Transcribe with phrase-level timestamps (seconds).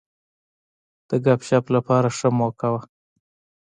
[1.09, 2.81] د ګپ شپ لپاره ښه موقع وه.